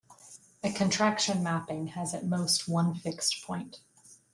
[0.63, 3.81] A contraction mapping has at most one fixed point.